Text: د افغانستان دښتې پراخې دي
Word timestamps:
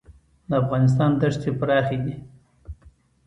د 0.49 0.51
افغانستان 0.61 1.11
دښتې 1.21 1.49
پراخې 1.59 1.97
دي 2.03 2.13